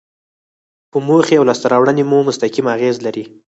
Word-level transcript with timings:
په 0.91 0.97
موخې 1.07 1.35
او 1.37 1.47
لاسته 1.49 1.65
راوړنې 1.73 2.03
مو 2.09 2.17
مستقیم 2.27 2.65
اغیز 2.75 2.95
لري. 3.05 3.23